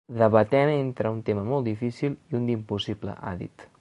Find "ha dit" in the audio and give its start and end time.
3.31-3.69